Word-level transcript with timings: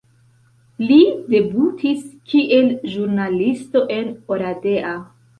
Li 0.91 0.95
debutis 1.33 1.99
kiel 2.31 2.71
ĵurnalisto 2.93 3.83
en 3.97 4.09
Oradea. 4.37 4.95